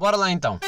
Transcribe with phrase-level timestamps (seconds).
[0.00, 0.58] Bora lá então.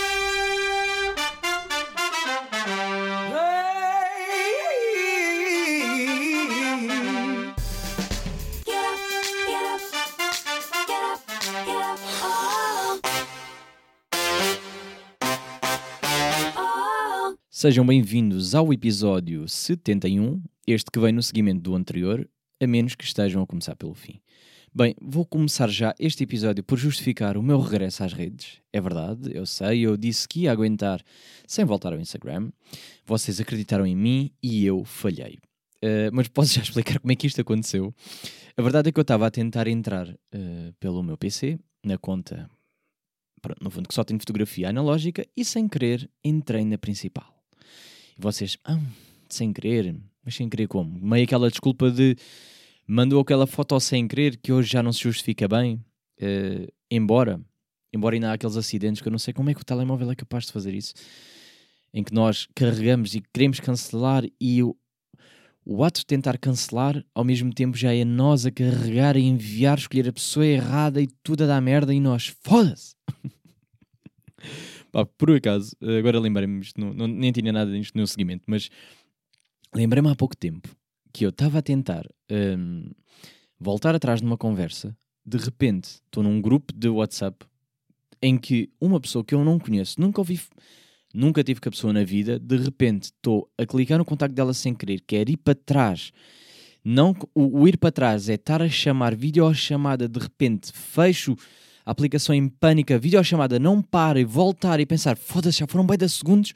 [17.48, 22.28] Sejam bem-vindos ao episódio 71, este que vem no seguimento do anterior,
[22.60, 24.20] a menos que estejam a começar pelo fim.
[24.74, 28.58] Bem, vou começar já este episódio por justificar o meu regresso às redes.
[28.72, 31.02] É verdade, eu sei, eu disse que ia aguentar
[31.46, 32.50] sem voltar ao Instagram.
[33.04, 35.40] Vocês acreditaram em mim e eu falhei.
[35.84, 37.94] Uh, mas posso já explicar como é que isto aconteceu.
[38.56, 42.48] A verdade é que eu estava a tentar entrar uh, pelo meu PC, na conta,
[43.42, 47.44] pronto, no fundo, que só tem fotografia analógica, e sem querer entrei na principal.
[48.18, 48.80] E vocês, ah,
[49.28, 49.94] sem querer,
[50.24, 50.98] mas sem querer como?
[50.98, 52.16] Meio aquela desculpa de
[52.86, 55.76] mandou aquela foto sem querer que hoje já não se justifica bem,
[56.20, 57.40] uh, embora,
[57.92, 60.14] embora ainda há aqueles acidentes que eu não sei como é que o telemóvel é
[60.14, 60.94] capaz de fazer isso,
[61.94, 64.76] em que nós carregamos e queremos cancelar e o,
[65.64, 69.78] o ato de tentar cancelar, ao mesmo tempo já é nós a carregar e enviar,
[69.78, 72.94] escolher a pessoa errada e tudo a dar merda e nós, foda-se!
[74.90, 76.60] Pá, por acaso, agora lembrei-me,
[77.08, 78.68] nem tinha nada disto no seguimento, mas
[79.74, 80.68] lembrei-me há pouco tempo
[81.12, 82.90] que eu estava a tentar um,
[83.58, 87.46] voltar atrás numa conversa, de repente estou num grupo de WhatsApp
[88.20, 90.40] em que uma pessoa que eu não conheço, nunca ouvi,
[91.12, 94.54] nunca tive com a pessoa na vida, de repente estou a clicar no contacto dela
[94.54, 96.12] sem querer, quer ir para trás.
[96.84, 101.36] Não, o, o ir para trás é estar a chamar videochamada, de repente fecho
[101.84, 105.86] a aplicação em pânico, a videochamada não para e voltar e pensar, foda-se, já foram
[105.86, 106.54] bem 10 segundos.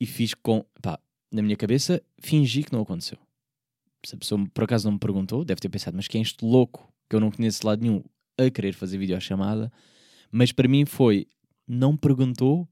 [0.00, 0.98] E fiz com, pá,
[1.34, 3.18] na minha cabeça, fingi que não aconteceu.
[4.06, 6.44] Se a pessoa por acaso não me perguntou, deve ter pensado, mas quem é este
[6.44, 8.02] louco que eu não conheço de lado nenhum
[8.38, 9.72] a querer fazer videochamada?
[10.30, 11.26] Mas para mim foi,
[11.66, 12.68] não perguntou,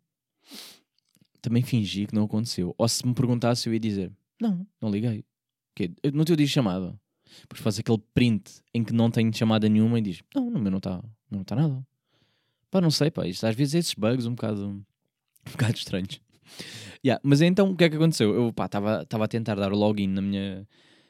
[1.40, 2.74] também fingi que não aconteceu.
[2.78, 5.24] Ou se me perguntasse, eu ia dizer, não, não liguei.
[5.74, 6.94] Que no teu dia chamada.
[7.40, 10.70] Depois faz aquele print em que não tenho chamada nenhuma e diz, não, no meu
[10.70, 11.84] não está não tá nada.
[12.70, 16.20] Pá, não sei, pá, isto às vezes esses bugs um bocado, um bocado estranhos.
[17.04, 18.32] Yeah, mas então o que é que aconteceu?
[18.32, 20.68] Eu estava a tentar dar o login na minha,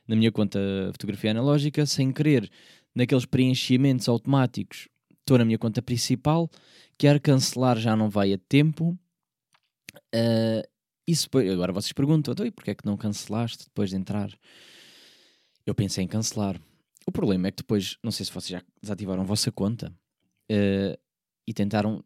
[0.09, 0.59] na minha conta
[0.93, 2.51] fotografia analógica sem querer
[2.95, 4.89] naqueles preenchimentos automáticos.
[5.21, 6.51] Estou na minha conta principal,
[6.99, 8.99] quero cancelar, já não vai a tempo.
[10.15, 10.67] Uh,
[11.07, 14.31] isso, agora vocês perguntam, então, e porquê é que não cancelaste depois de entrar?
[15.67, 16.61] Eu pensei em cancelar.
[17.07, 19.93] O problema é que depois, não sei se vocês já desativaram a vossa conta
[20.51, 20.99] uh,
[21.47, 22.05] e tentaram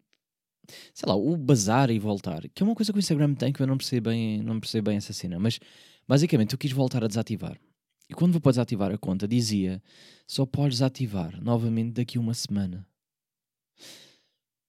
[0.95, 3.63] sei lá, o bazar e voltar, que é uma coisa que o Instagram tem que
[3.63, 5.59] eu não percebo bem, não percebo bem essa cena, mas
[6.07, 7.59] basicamente eu quis voltar a desativar.
[8.09, 9.83] E quando vou para desativar a conta, dizia
[10.27, 12.87] só podes ativar novamente daqui uma semana.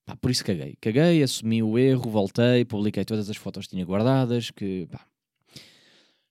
[0.05, 0.75] Pá, por isso caguei.
[0.79, 5.05] Caguei, assumi o erro, voltei, publiquei todas as fotos que tinha guardadas, que pá,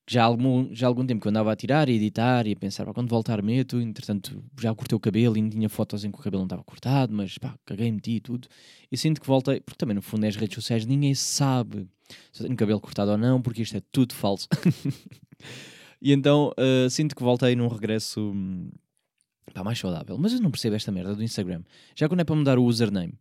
[0.09, 2.53] já há algum, já há algum tempo que eu andava a tirar e editar e
[2.53, 6.12] a pensar, pá, quando voltar meto, entretanto já cortei o cabelo e tinha fotos em
[6.12, 8.47] que o cabelo não estava cortado, mas pá, caguei, meti e tudo.
[8.91, 11.89] E sinto que voltei, porque também no fundo nas redes sociais ninguém sabe
[12.33, 14.49] se eu tenho cabelo cortado ou não, porque isto é tudo falso.
[16.00, 18.33] e então uh, sinto que voltei num regresso
[19.53, 20.17] pá, mais saudável.
[20.19, 21.62] Mas eu não percebo esta merda do Instagram.
[21.97, 23.15] Já quando é para mudar o username,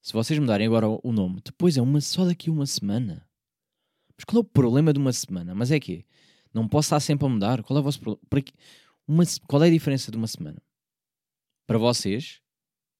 [0.00, 3.26] se vocês mudarem agora o nome, depois é uma só daqui uma semana.
[4.16, 5.54] Mas qual é o problema de uma semana?
[5.54, 6.04] Mas é que
[6.52, 7.62] não posso estar sempre a mudar.
[7.62, 8.22] Qual é o vosso problema?
[9.46, 10.60] Qual é a diferença de uma semana?
[11.66, 12.40] Para vocês,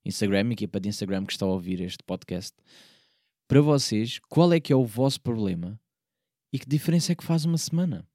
[0.04, 2.56] Instagram, equipa de Instagram que está a ouvir este podcast,
[3.46, 5.80] para vocês, qual é que é o vosso problema
[6.52, 8.06] e que diferença é que faz uma semana?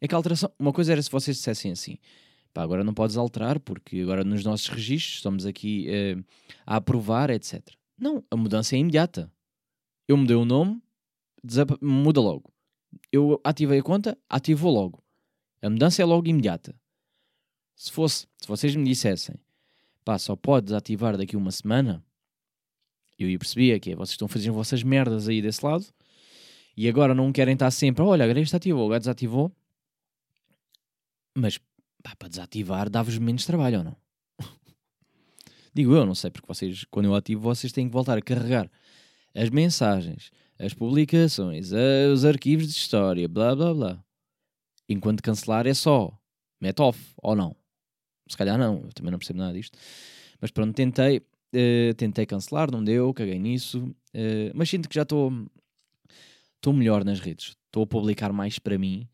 [0.00, 1.98] É que a alteração, uma coisa era se vocês dissessem assim,
[2.52, 6.16] pá, agora não podes alterar porque agora nos nossos registros estamos aqui eh,
[6.66, 7.62] a aprovar, etc.
[7.98, 9.32] Não, a mudança é imediata.
[10.06, 10.80] Eu mudei o nome,
[11.80, 12.53] muda logo
[13.14, 15.02] eu ativei a conta, ativou logo.
[15.62, 16.74] A mudança é logo imediata.
[17.76, 19.36] Se fosse, se vocês me dissessem,
[20.04, 22.04] pá, só pode desativar daqui uma semana,
[23.18, 25.86] eu ia perceber que é, vocês estão fazendo vossas merdas aí desse lado
[26.76, 29.52] e agora não querem estar sempre, olha, agora este ativou, agora desativou.
[31.36, 31.58] Mas
[32.02, 33.96] pá, para desativar dá-vos menos trabalho ou não?
[35.72, 38.68] Digo eu, não sei, porque vocês, quando eu ativo, vocês têm que voltar a carregar
[39.34, 41.70] as mensagens, as publicações,
[42.12, 44.04] os arquivos de história, blá blá blá.
[44.88, 46.16] Enquanto cancelar é só
[46.60, 47.56] mete off ou não.
[48.28, 49.78] Se calhar não, eu também não percebo nada disto.
[50.40, 53.84] Mas pronto, tentei, uh, tentei cancelar, não deu, caguei nisso.
[54.14, 55.30] Uh, mas sinto que já estou
[56.56, 57.54] estou melhor nas redes.
[57.66, 59.08] Estou a publicar mais para mim.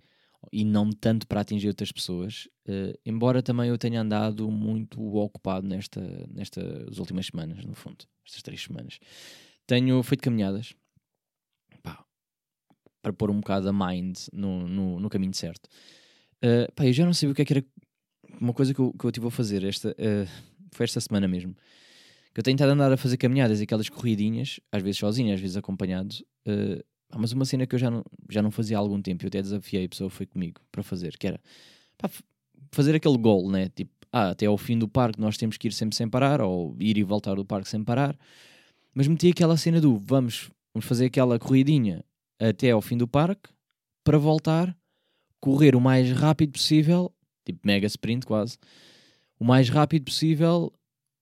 [0.52, 5.66] e não tanto para atingir outras pessoas, uh, embora também eu tenha andado muito ocupado
[5.66, 6.00] nesta,
[6.32, 8.98] nestas últimas semanas, no fundo, estas três semanas.
[9.66, 10.74] Tenho feito caminhadas
[13.02, 15.68] para pôr um bocado a mind no, no, no caminho certo.
[16.42, 17.64] Uh, pá, eu já não sabia o que é que era
[18.40, 20.28] uma coisa que eu, que eu tive a fazer esta, uh,
[20.72, 21.54] foi esta semana mesmo.
[22.32, 25.34] Que eu tenho estado a andar a fazer caminhadas e aquelas corridinhas, às vezes sozinho,
[25.34, 26.14] às vezes acompanhado.
[26.46, 26.82] Uh,
[27.18, 29.42] mas uma cena que eu já não, já não fazia há algum tempo, eu até
[29.42, 31.40] desafiei a pessoa foi comigo para fazer, que era
[31.98, 32.08] pá,
[32.70, 33.68] fazer aquele goal, né?
[33.68, 36.76] Tipo, ah, até ao fim do parque nós temos que ir sempre sem parar, ou
[36.78, 38.16] ir e voltar do parque sem parar.
[38.94, 42.04] Mas meti aquela cena do vamos, vamos fazer aquela corridinha
[42.40, 43.50] até ao fim do parque
[44.02, 44.76] para voltar,
[45.38, 47.12] correr o mais rápido possível
[47.44, 48.58] tipo mega sprint quase,
[49.38, 50.72] o mais rápido possível,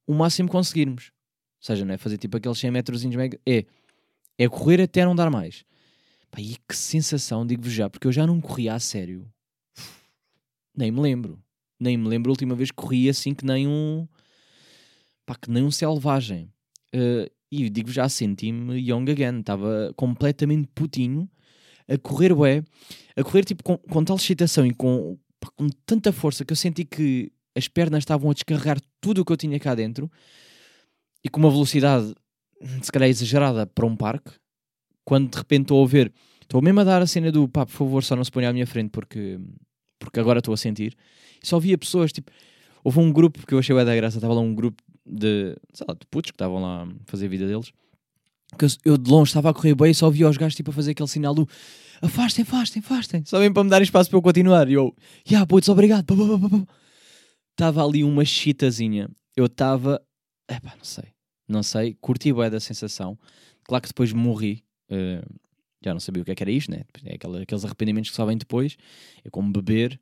[0.06, 1.12] o máximo que conseguirmos.
[1.60, 3.64] Ou seja, não é fazer tipo aqueles 100 metros mega, é,
[4.36, 5.64] é correr até não dar mais.
[6.30, 9.26] Pá, e que sensação, digo-vos já, porque eu já não corria a sério.
[10.76, 11.42] Nem me lembro.
[11.80, 14.06] Nem me lembro a última vez que corri assim que nem um.
[15.24, 16.52] Pá, que nem um selvagem.
[16.94, 19.40] Uh, e digo já, senti-me young again.
[19.40, 21.28] Estava completamente putinho
[21.88, 22.62] a correr, ué,
[23.16, 25.18] a correr tipo com, com tal excitação e com,
[25.56, 29.32] com tanta força que eu senti que as pernas estavam a descarregar tudo o que
[29.32, 30.10] eu tinha cá dentro
[31.24, 32.14] e com uma velocidade,
[32.82, 34.30] se calhar exagerada, para um parque.
[35.04, 36.12] Quando de repente estou a ver,
[36.42, 38.52] estou mesmo a dar a cena do pá, por favor, só não se ponha à
[38.52, 39.40] minha frente porque,
[39.98, 40.94] porque agora estou a sentir.
[41.42, 42.30] E só via pessoas, tipo,
[42.84, 45.94] houve um grupo que eu achei da graça, estava lá um grupo de, sei lá,
[45.94, 47.72] de putos que estavam lá a fazer a vida deles.
[48.58, 50.70] Que eu, eu de longe estava a correr bem e só via os gajos tipo,
[50.70, 51.48] a fazer aquele sinal do
[52.00, 53.24] afastem, afastem, afastem.
[53.24, 54.68] Só vem para me dar espaço para eu continuar.
[54.68, 54.94] E eu,
[55.24, 56.06] já, yeah, putz, obrigado.
[57.50, 59.08] Estava ali uma chitazinha.
[59.36, 60.00] Eu estava,
[60.48, 61.04] epá, não sei,
[61.48, 63.18] não sei, curti bem da sensação.
[63.64, 64.64] Claro que depois morri.
[64.90, 65.22] Uh,
[65.84, 66.82] já não sabia o que, é que era isto, né?
[67.04, 68.76] É aquela, aqueles arrependimentos que só vêm depois.
[69.24, 70.00] É como beber.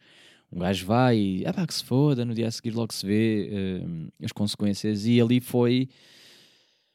[0.53, 3.05] Um gajo vai e, ah pá, que se foda, no dia a seguir logo se
[3.07, 3.51] vê
[3.83, 5.07] uh, as consequências.
[5.07, 5.89] E ali foi,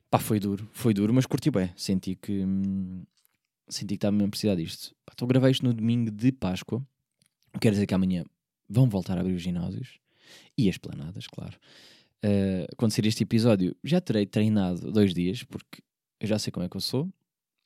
[0.09, 1.69] pá, foi duro, foi duro, mas curti bem.
[1.75, 3.03] Senti que, hum,
[3.67, 4.95] senti que estava mesmo a precisar disto.
[5.09, 6.85] Estou a gravar isto no domingo de Páscoa.
[7.59, 8.23] Quer dizer que amanhã
[8.69, 9.99] vão voltar a abrir os ginásios
[10.57, 11.57] e as planadas, claro.
[12.23, 15.81] Uh, este episódio, já terei treinado dois dias, porque
[16.19, 17.11] eu já sei como é que eu sou.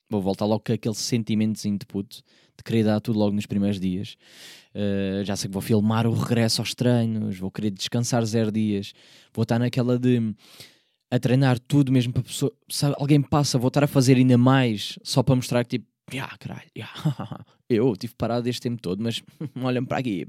[0.08, 2.22] Vou voltar logo com aquele sentimentozinho de puto,
[2.56, 4.16] de querer dar tudo logo nos primeiros dias.
[4.74, 8.92] Uh, já sei que vou filmar o regresso aos treinos, vou querer descansar zero dias,
[9.32, 10.34] vou estar naquela de
[11.10, 12.52] a treinar tudo mesmo para pessoa.
[12.68, 16.36] Se alguém passa, vou estar a fazer ainda mais só para mostrar que tipo, Yeah,
[16.38, 17.44] caralho, yeah.
[17.68, 19.20] eu tive parado este tempo todo, mas
[19.60, 20.24] olha para aqui,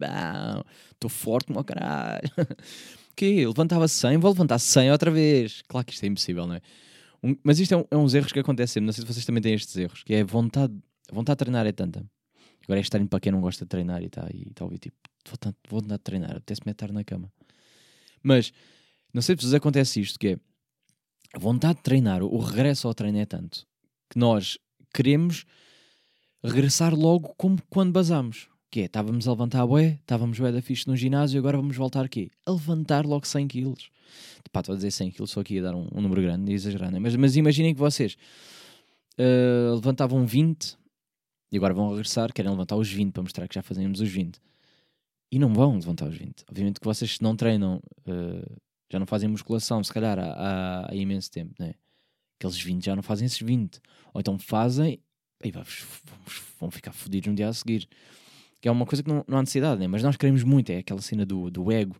[0.91, 2.21] estou forte como caralho.
[3.15, 5.61] que levantava 100, vou levantar 100 outra vez.
[5.67, 6.61] Claro que isto é impossível, não é?
[7.23, 9.41] Um, mas isto é, um, é, uns erros que acontecem, não sei se vocês também
[9.41, 10.73] têm estes erros, que é vontade,
[11.11, 12.05] vontade de treinar é tanta.
[12.63, 14.23] Agora é estranho para quem não gosta de treinar e e tá
[14.59, 17.31] a ouvir, tipo, vou, tanto, vou andar treinar, apetece-me estar na cama.
[18.21, 18.51] Mas,
[19.13, 20.39] não sei se vos acontece isto, que é,
[21.33, 23.65] a vontade de treinar, o regresso ao treino é tanto,
[24.09, 24.57] que nós
[24.93, 25.45] queremos
[26.43, 28.49] regressar logo como quando basamos.
[28.69, 31.77] Que é, estávamos a levantar a bué, estávamos bué da fixe no ginásio, agora vamos
[31.77, 33.89] voltar aqui A levantar logo 100 quilos.
[34.51, 36.93] Pá, estou a dizer 100 quilos, só aqui a dar um, um número grande, exagerando.
[36.93, 36.99] Né?
[36.99, 38.17] Mas, mas imaginem que vocês
[39.17, 40.77] uh, levantavam 20
[41.51, 44.39] e agora vão regressar, querem levantar os 20 para mostrar que já fazemos os 20.
[45.31, 46.43] E não vão levantar os 20.
[46.49, 48.55] Obviamente que vocês não treinam, uh,
[48.89, 51.73] já não fazem musculação, se calhar há, há, há imenso tempo, né?
[52.39, 53.79] Aqueles 20 já não fazem esses 20.
[54.13, 54.99] Ou então fazem
[55.43, 55.51] e
[56.59, 57.87] vão ficar fodidos no dia a seguir.
[58.61, 59.87] Que é uma coisa que não, não há necessidade, né?
[59.87, 61.95] mas nós queremos muito, é aquela cena do, do ego,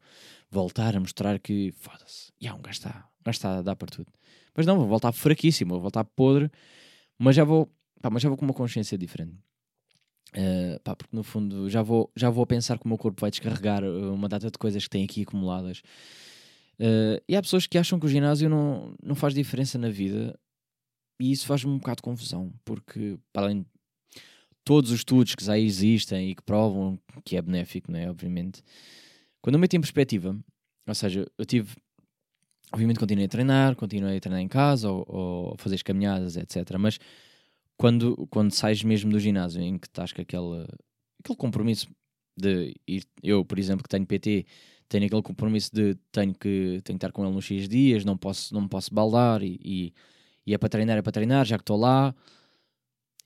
[0.50, 4.12] voltar a mostrar que foda-se, um gajo está, um a dar para tudo.
[4.56, 6.50] Mas não, vou voltar fraquíssimo, vou voltar podre,
[7.18, 7.72] mas já vou,
[8.02, 9.36] pá, mas já vou com uma consciência diferente.
[10.30, 13.30] Uh, pá, porque no fundo já vou, já vou pensar que o meu corpo vai
[13.30, 15.82] descarregar eh, uma data de coisas que tem aqui acumuladas.
[16.80, 20.38] Uh, e há pessoas que acham que o ginásio não, não faz diferença na vida
[21.20, 23.66] e isso faz-me um bocado de confusão, porque, para além
[24.68, 28.10] todos os estudos que já existem e que provam que é benéfico, não é?
[28.10, 28.62] Obviamente,
[29.42, 30.38] quando eu meto em perspectiva,
[30.86, 31.74] ou seja, eu tive,
[32.74, 36.36] obviamente, continuei a treinar, continuei a treinar em casa ou, ou a fazer as caminhadas,
[36.36, 36.78] etc.
[36.78, 37.00] Mas
[37.78, 40.68] quando, quando sais mesmo do ginásio, em que estás com aquele,
[41.24, 41.88] aquele compromisso
[42.36, 44.46] de ir, eu, por exemplo, que tenho PT,
[44.90, 48.18] tenho aquele compromisso de tenho que, tenho que estar com ele nos X dias, não
[48.18, 49.94] posso, não posso baldar e, e
[50.48, 52.16] e é para treinar, é para treinar, já que estou lá.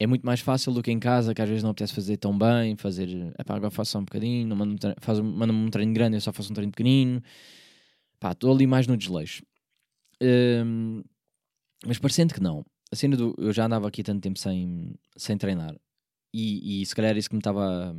[0.01, 2.35] É muito mais fácil do que em casa, que às vezes não apetece fazer tão
[2.35, 4.75] bem, fazer, epá, agora faço só um bocadinho, não mando
[5.23, 7.21] mando um treino grande, eu só faço um treino pequenino.
[8.19, 9.43] Pá, estou ali mais no desleixo.
[10.19, 11.03] Um,
[11.85, 12.65] mas parecendo que não.
[12.91, 13.35] A cena do.
[13.37, 15.75] Eu já andava aqui tanto tempo sem, sem treinar.
[16.33, 17.95] E, e se calhar isso que me estava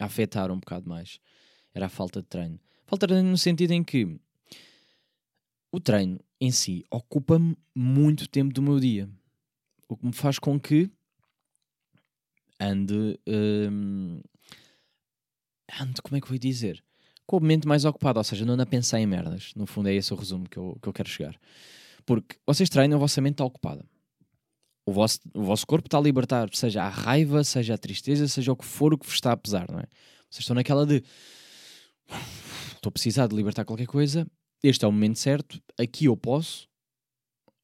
[0.00, 1.20] a afetar um bocado mais.
[1.74, 2.58] Era a falta de treino.
[2.86, 4.18] Falta de treino no sentido em que
[5.70, 9.10] o treino em si ocupa-me muito tempo do meu dia.
[9.86, 10.90] O que me faz com que
[12.60, 13.18] ande.
[13.26, 14.20] Hum,
[15.80, 16.82] ande, como é que eu vou dizer?
[17.26, 19.52] Com o momento mais ocupado, ou seja, não ando a pensar em merdas.
[19.56, 21.38] No fundo, é esse o resumo que eu, que eu quero chegar.
[22.04, 23.84] Porque vocês treinam, a vossa mente está ocupada.
[24.86, 28.52] O vosso, o vosso corpo está a libertar, seja a raiva, seja a tristeza, seja
[28.52, 29.86] o que for o que vos está a pesar, não é?
[30.30, 31.02] Vocês estão naquela de
[32.74, 34.26] estou a precisar de libertar qualquer coisa,
[34.62, 36.68] este é o momento certo, aqui eu posso.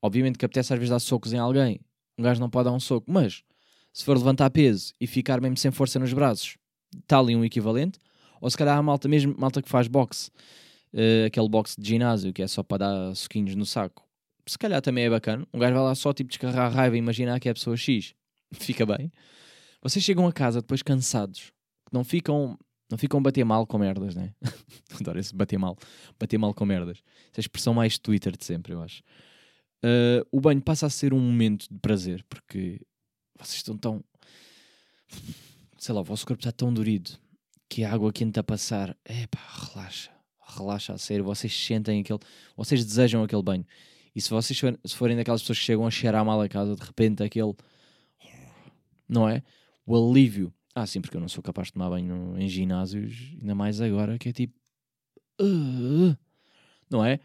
[0.03, 1.79] Obviamente que apetece às vezes dar socos em alguém,
[2.17, 3.43] um gajo não pode dar um soco, mas
[3.93, 6.57] se for levantar peso e ficar mesmo sem força nos braços,
[7.01, 7.99] está ali um equivalente.
[8.41, 10.31] Ou se calhar a malta, mesmo malta que faz boxe,
[10.95, 14.03] uh, aquele boxe de ginásio que é só para dar soquinhos no saco,
[14.47, 15.47] se calhar também é bacana.
[15.53, 17.77] Um gajo vai lá só tipo descarregar a raiva e imaginar que é a pessoa
[17.77, 18.15] X,
[18.53, 19.11] fica bem.
[19.83, 21.53] Vocês chegam a casa depois cansados,
[21.93, 22.59] não ficam,
[22.91, 24.35] não ficam bater mal com merdas, né?
[25.01, 25.77] Adoro esse bater mal,
[26.19, 26.99] bater mal com merdas.
[27.31, 29.03] Essa é expressão mais Twitter de sempre, eu acho.
[29.83, 32.81] Uh, o banho passa a ser um momento de prazer porque
[33.47, 34.05] vocês estão tão.
[35.79, 37.11] Sei lá, o vosso corpo está tão durido
[37.69, 38.97] que a água quente a passar.
[39.05, 39.41] É pá,
[39.73, 40.11] relaxa,
[40.57, 41.25] relaxa a sério.
[41.25, 42.19] Vocês sentem aquele.
[42.57, 43.67] Vocês desejam aquele banho.
[44.15, 46.83] E se vocês se forem daquelas pessoas que chegam a cheirar mal a casa, de
[46.83, 47.55] repente aquele.
[49.09, 49.43] Não é?
[49.87, 50.53] O alívio.
[50.75, 54.19] Ah, sim, porque eu não sou capaz de tomar banho em ginásios, ainda mais agora,
[54.19, 54.55] que é tipo.
[56.89, 57.19] Não é?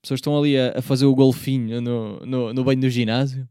[0.00, 3.46] Pessoas estão ali a, a fazer o golfinho no, no, no banho do ginásio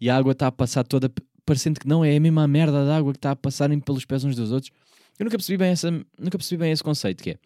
[0.00, 1.12] e a água está a passar toda,
[1.48, 4.22] parecendo que não é a mesma merda da água que está a passarem pelos pés
[4.22, 4.70] uns dos outros.
[5.18, 7.38] Eu nunca percebi bem, essa, nunca percebi bem esse conceito que é.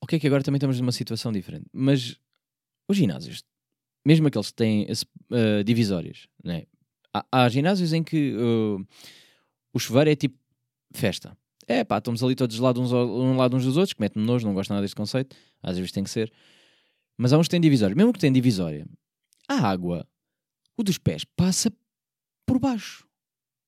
[0.00, 2.16] Ok, que agora também estamos numa situação diferente, mas
[2.88, 3.44] os ginásios,
[4.04, 6.64] mesmo aqueles que têm esse, uh, divisórias, né?
[7.12, 8.84] há, há ginásios em que uh,
[9.72, 10.36] o chuveiro é tipo
[10.92, 11.36] festa.
[11.68, 14.46] É pá, estamos ali todos lá uns, um lado uns dos outros, que mete-me nojo,
[14.46, 16.32] não gosto nada deste conceito, às vezes tem que ser.
[17.16, 18.86] Mas há uns que têm divisórias, mesmo que têm divisória,
[19.46, 20.08] a água,
[20.76, 21.70] o dos pés, passa
[22.52, 23.06] por baixo.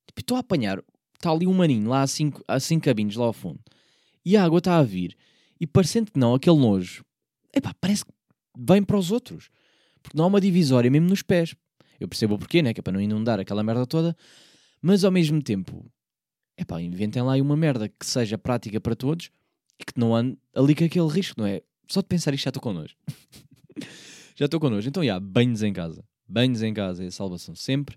[0.06, 0.82] Tipo, estou a apanhar,
[1.14, 3.60] está ali um maninho lá a cinco, a cinco cabinhos lá ao fundo,
[4.22, 5.16] e a água está a vir,
[5.58, 7.02] e parecendo que não, aquele nojo,
[7.54, 8.12] epá, parece que
[8.58, 9.48] vem para os outros.
[10.02, 11.54] Porque não há uma divisória mesmo nos pés.
[11.98, 12.74] Eu percebo o porquê, né?
[12.74, 14.14] Que é para não inundar aquela merda toda.
[14.82, 15.90] Mas ao mesmo tempo,
[16.58, 19.30] é pá, inventem lá uma merda que seja prática para todos
[19.80, 21.62] e que não ande ali com aquele risco, não é?
[21.88, 23.00] Só de pensar isto já estou connosco.
[24.36, 24.86] já estou connosco.
[24.86, 26.04] Então, já, banhos em casa.
[26.28, 27.96] Banhos em casa é a salvação sempre.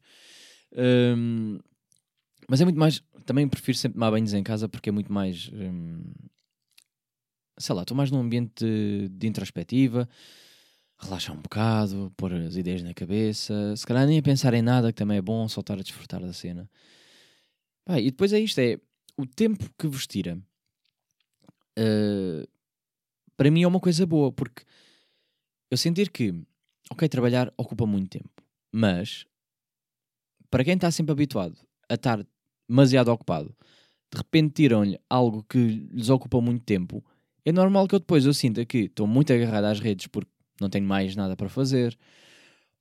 [0.77, 1.59] Um,
[2.47, 3.01] mas é muito mais.
[3.25, 5.49] Também prefiro sempre tomar banhos em casa porque é muito mais.
[5.53, 6.03] Um,
[7.57, 10.07] sei lá, estou mais num ambiente de, de introspectiva
[10.99, 14.91] relaxar um bocado, pôr as ideias na cabeça, se calhar nem a pensar em nada,
[14.91, 16.69] que também é bom, só estar a desfrutar da cena.
[17.85, 18.79] Pá, e depois é isto, é
[19.15, 20.37] o tempo que vos tira.
[21.77, 22.47] Uh,
[23.35, 24.63] para mim é uma coisa boa, porque
[25.69, 26.33] eu sentir que,
[26.89, 29.25] ok, trabalhar ocupa muito tempo, mas
[30.49, 31.57] para quem está sempre habituado
[31.89, 32.25] a estar
[32.67, 33.55] demasiado ocupado,
[34.11, 37.03] de repente tiram-lhe algo que lhes ocupa muito tempo,
[37.45, 40.69] é normal que eu depois eu sinta que estou muito agarrado às redes porque não
[40.69, 41.97] tenho mais nada para fazer,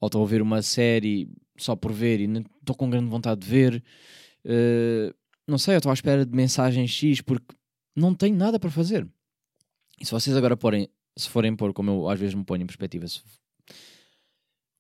[0.01, 3.41] ou estou a ver uma série só por ver e não estou com grande vontade
[3.41, 3.85] de ver.
[4.45, 5.15] Uh,
[5.47, 7.55] não sei, eu estou à espera de mensagem X porque
[7.95, 9.09] não tenho nada para fazer.
[10.01, 12.67] E se vocês agora porem, se forem pôr, como eu às vezes me ponho em
[12.67, 13.23] perspectiva, se,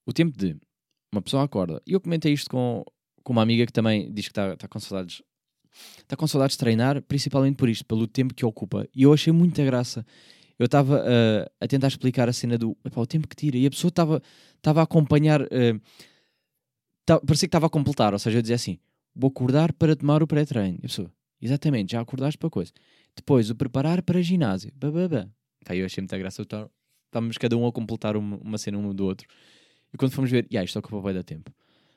[0.04, 0.56] o tempo de
[1.12, 2.84] uma pessoa acorda, e eu comentei isto com,
[3.22, 5.22] com uma amiga que também diz que está tá com saudades
[5.98, 8.88] está com saudades de treinar, principalmente por isto, pelo tempo que ocupa.
[8.94, 10.06] E eu achei muita graça
[10.58, 13.66] eu estava uh, a tentar explicar a cena do epá, o tempo que tira e
[13.66, 14.22] a pessoa estava
[14.62, 15.80] a acompanhar, uh,
[17.04, 18.78] tá, parecia que estava a completar, ou seja, eu dizia assim:
[19.14, 20.78] vou acordar para tomar o pré-treino.
[20.82, 22.72] E a pessoa, exatamente, já acordaste para coisa.
[23.14, 24.72] Depois, o preparar para ginásio.
[24.74, 25.28] Bababá.
[25.70, 26.44] Eu achei muita graça.
[26.44, 26.68] Tá,
[27.06, 29.26] estávamos cada um a completar uma, uma cena um do outro.
[29.96, 31.50] E quando fomos ver, yeah, isto ocupa vai dar tempo.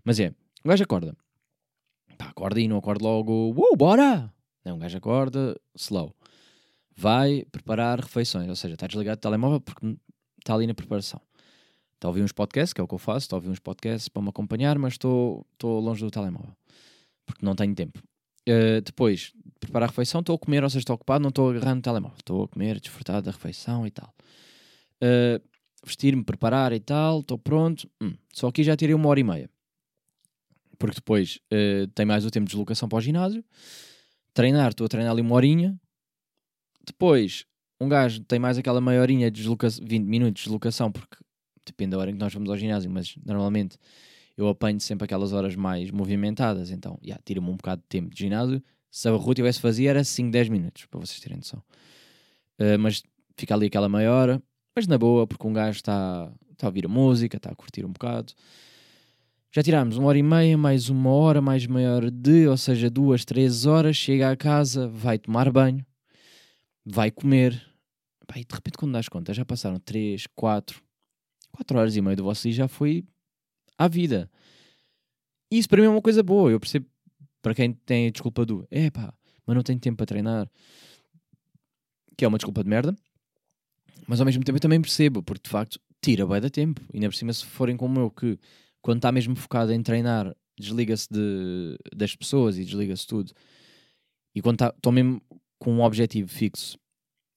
[0.04, 1.16] Mas é, o gajo acorda.
[2.18, 4.34] Pá, acorda e não acorda logo, uou, bora!
[4.64, 6.16] Não, um gajo acorda, slow
[6.96, 9.96] vai preparar refeições, ou seja, está desligado do telemóvel porque
[10.38, 11.22] está ali na preparação.
[11.96, 13.60] Está a ouvir uns podcasts, que é o que eu faço, está a ouvir uns
[13.60, 16.54] podcasts para me acompanhar, mas estou, estou longe do telemóvel
[17.26, 18.00] porque não tenho tempo.
[18.48, 21.80] Uh, depois, preparar a refeição, estou a comer, ou seja, estou ocupado, não estou agarrando
[21.80, 24.14] o telemóvel, estou a comer, desfrutar da refeição e tal.
[25.02, 25.40] Uh,
[25.84, 27.90] Vestir-me, preparar e tal, estou pronto.
[28.02, 29.50] Hum, só aqui já tirei uma hora e meia.
[30.78, 33.44] Porque depois uh, tem mais o tempo de deslocação para o ginásio.
[34.34, 35.80] Treinar, estou a treinar ali uma horinha,
[36.90, 37.46] depois,
[37.80, 41.18] um gajo tem mais aquela maiorinha de deslocação, 20 minutos de deslocação, porque
[41.66, 43.78] depende da hora em que nós vamos ao ginásio, mas normalmente
[44.36, 48.20] eu apanho sempre aquelas horas mais movimentadas, então, yeah, tira-me um bocado de tempo de
[48.20, 51.62] ginásio, Se a rua tivesse vazia era 5, 10 minutos, para vocês terem noção.
[52.60, 53.04] Uh, mas
[53.38, 54.42] fica ali aquela meia hora,
[54.80, 57.84] mas na boa, porque um gajo está tá a ouvir a música, está a curtir
[57.84, 58.32] um bocado.
[59.52, 62.90] Já tirámos uma hora e meia, mais uma hora, mais meia hora de, ou seja,
[62.90, 63.98] duas, três horas.
[63.98, 65.86] Chega à casa, vai tomar banho,
[66.86, 67.62] vai comer.
[68.26, 70.82] Pá, e de repente, quando das conta, já passaram três, quatro,
[71.52, 73.04] quatro horas e meia do vosso dia já foi
[73.78, 74.32] à vida.
[75.52, 76.52] Isso para mim é uma coisa boa.
[76.52, 76.86] Eu percebo
[77.42, 79.14] para quem tem a desculpa do é pá,
[79.46, 80.50] mas não tenho tempo para treinar,
[82.16, 82.96] que é uma desculpa de merda.
[84.10, 86.82] Mas ao mesmo tempo eu também percebo, porque de facto tira bem da tempo.
[86.92, 88.40] E ainda por cima, se forem como eu, que
[88.82, 93.32] quando está mesmo focado em treinar, desliga-se de, das pessoas e desliga-se tudo.
[94.34, 95.22] E quando estou tá, mesmo
[95.60, 96.76] com um objetivo fixo,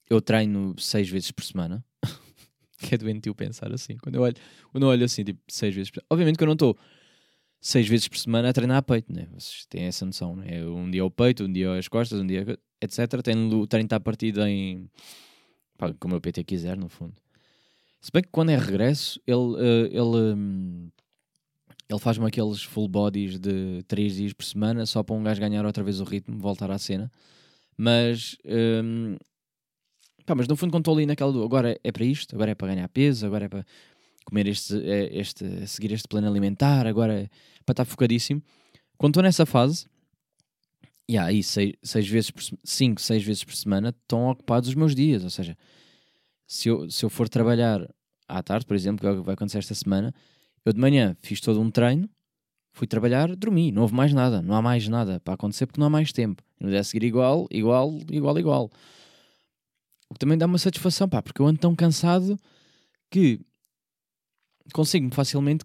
[0.09, 1.85] eu treino seis vezes por semana.
[2.81, 3.99] que é doentio pensar assim.
[3.99, 4.37] Quando eu olho,
[4.71, 6.07] quando eu olho assim, tipo, seis vezes por semana.
[6.09, 6.75] Obviamente que eu não estou
[7.61, 9.29] seis vezes por semana a treinar a peito, né?
[9.33, 10.65] Vocês têm essa noção, né?
[10.65, 13.21] Um dia o peito, um dia as costas, um dia etc.
[13.23, 14.89] Tenho treino está partido em
[15.99, 17.15] como o PT quiser, no fundo.
[18.01, 20.89] Se bem que quando é regresso, ele, uh, ele, um,
[21.89, 25.65] ele faz-me aqueles full bodies de 3 dias por semana só para um gajo ganhar
[25.65, 27.11] outra vez o ritmo, voltar à cena.
[27.77, 29.17] Mas, um,
[30.27, 32.55] pá, mas no fundo, quando estou ali naquela do agora é para isto, agora é
[32.55, 33.65] para ganhar peso, agora é para
[34.25, 37.29] comer este, é, este seguir este plano alimentar, agora é
[37.65, 38.43] para estar focadíssimo.
[38.99, 39.87] Quando estou nessa fase,
[41.09, 44.75] e yeah, aí seis, seis vezes por, cinco, seis vezes por semana estão ocupados os
[44.75, 45.25] meus dias.
[45.25, 45.57] Ou seja,
[46.47, 47.87] se eu, se eu for trabalhar
[48.29, 50.15] à tarde, por exemplo, que é o que vai acontecer esta semana,
[50.65, 52.09] eu de manhã fiz todo um treino,
[52.73, 55.89] fui trabalhar, dormi, não houve mais nada, não há mais nada para acontecer porque não
[55.89, 56.43] há mais tempo.
[56.59, 58.71] No dia a seguir, igual, igual, igual, igual.
[60.09, 62.39] O que também dá uma satisfação, pá, porque eu ando tão cansado
[63.11, 63.41] que
[64.73, 65.65] consigo-me facilmente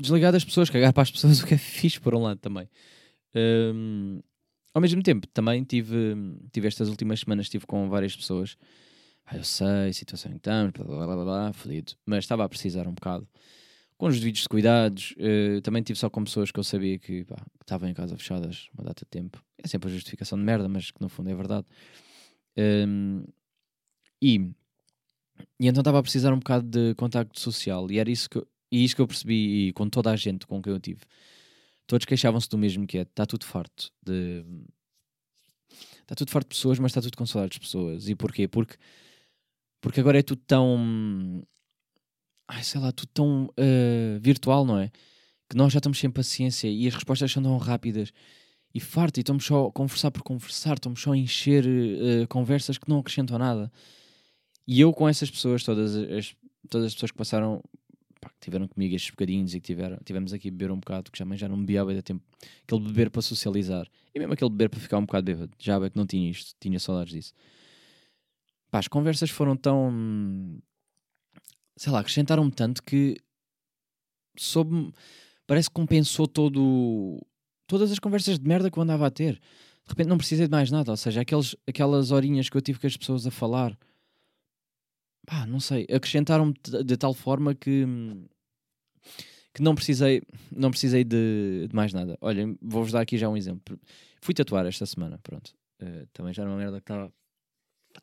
[0.00, 2.68] desligar das pessoas, cagar para as pessoas, o que é fixe por um lado também.
[3.34, 4.20] Um,
[4.74, 6.16] ao mesmo tempo, também tive,
[6.52, 8.56] tive estas últimas semanas, estive com várias pessoas.
[9.24, 11.92] Ah, eu sei, situação em que estamos, blá blá blá, blá felido.
[12.04, 13.26] Mas estava a precisar um bocado.
[13.96, 17.24] Com os vídeos de cuidados, uh, também tive só com pessoas que eu sabia que,
[17.60, 19.42] estavam em casa fechadas uma data de tempo.
[19.62, 21.66] É sempre a justificação de merda, mas que no fundo é verdade.
[22.58, 23.24] Um,
[24.20, 24.38] e,
[25.60, 27.88] e então estava a precisar um bocado de contacto social.
[27.92, 30.72] E era isso que, e isso que eu percebi com toda a gente com quem
[30.72, 31.02] eu tive
[31.86, 34.44] todos queixavam-se do mesmo que é, está tudo farto de...
[36.02, 38.08] Está tudo farto de pessoas, mas está tudo com saudades de pessoas.
[38.08, 38.46] E porquê?
[38.46, 38.76] Porque,
[39.80, 41.42] porque agora é tudo tão...
[42.46, 44.90] Ai, sei lá, tudo tão uh, virtual, não é?
[45.48, 48.12] Que nós já estamos sem paciência e as respostas são tão rápidas
[48.74, 52.76] e farto, e estamos só a conversar por conversar, estamos só a encher uh, conversas
[52.76, 53.72] que não acrescentam nada.
[54.66, 56.34] E eu com essas pessoas, todas as,
[56.68, 57.62] todas as pessoas que passaram
[58.24, 61.10] pá, que tiveram comigo estes bocadinhos e que tiveram, tivemos aqui a beber um bocado,
[61.10, 62.22] que já, já não bebia há tempo.
[62.62, 63.86] Aquele beber para socializar.
[64.14, 65.52] E mesmo aquele beber para ficar um bocado bêbado.
[65.58, 67.32] Já é que não tinha isto, tinha saudades disso.
[68.70, 70.58] Pá, as conversas foram tão.
[71.76, 73.16] Sei lá, acrescentaram-me tanto que
[74.36, 74.92] soube
[75.46, 77.20] Parece que compensou todo.
[77.66, 79.34] Todas as conversas de merda que eu andava a ter.
[79.34, 80.90] De repente não precisei de mais nada.
[80.90, 83.76] Ou seja, aqueles, aquelas horinhas que eu tive com as pessoas a falar
[85.26, 87.84] pá, não sei, acrescentaram-me de tal forma que
[89.54, 92.18] que não precisei, não precisei de, de mais nada.
[92.20, 93.78] Olhem, vou-vos dar aqui já um exemplo.
[94.20, 95.54] Fui tatuar esta semana, pronto.
[95.80, 97.12] Uh, também já era uma merda que estava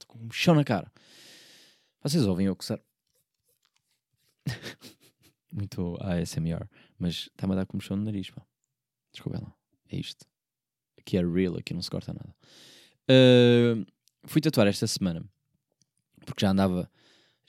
[0.08, 0.90] com um chão na cara.
[2.02, 2.80] Vocês ouvem eu coçar?
[5.52, 6.66] Muito ASMR,
[6.98, 8.42] mas está-me a dar chão no nariz, pá.
[9.12, 9.54] Desculpa lá,
[9.90, 10.26] é isto.
[10.98, 12.34] Aqui é real, aqui não se corta nada.
[13.10, 13.86] Uh,
[14.24, 15.26] fui tatuar esta semana
[16.26, 16.90] porque já andava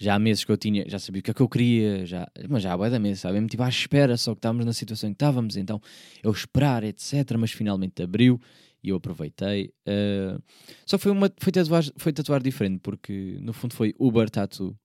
[0.03, 2.27] já há meses que eu tinha, já sabia o que é que eu queria, já,
[2.49, 5.13] mas já há da mesa, me estive à espera, só que estávamos na situação em
[5.13, 5.81] que estávamos, então
[6.25, 7.37] eu esperar, etc.
[7.39, 8.41] Mas finalmente abriu
[8.83, 9.73] e eu aproveitei.
[9.87, 10.43] Uh,
[10.85, 14.77] só foi, uma, foi, tatuar, foi tatuar diferente, porque no fundo foi Uber Tattoo,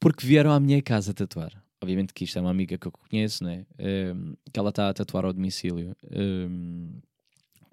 [0.00, 1.52] porque vieram à minha casa tatuar.
[1.82, 3.66] Obviamente que isto é uma amiga que eu conheço, né?
[3.74, 5.94] Uh, que ela está a tatuar ao domicílio.
[6.04, 7.02] Uh,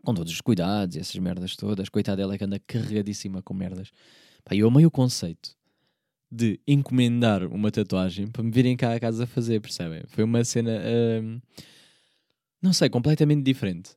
[0.04, 1.88] com todos os cuidados e essas merdas todas.
[1.88, 3.92] Coitada dela é que anda carregadíssima com merdas.
[4.44, 5.56] Pá, eu amei o conceito
[6.34, 10.02] de encomendar uma tatuagem para me virem cá a casa fazer, percebem?
[10.08, 10.82] Foi uma cena,
[11.22, 11.40] hum,
[12.62, 13.92] não sei, completamente diferente.